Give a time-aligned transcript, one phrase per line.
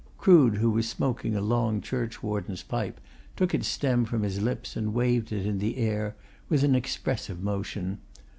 [0.17, 2.99] Crood, who was smoking a long churchwarden pipe,
[3.35, 6.15] took its stem from his lips, and waved it in the air
[6.49, 7.99] with an expressive motion.